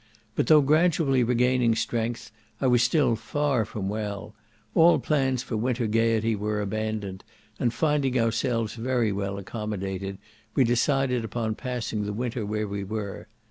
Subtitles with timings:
[0.35, 4.33] But though gradually regaining strength, I was still far from well;
[4.73, 7.23] all plans for winter gaiety were abandoned,
[7.59, 10.17] and finding ourselves very well accommodated,
[10.55, 13.27] we decided upon passing the winter where we were.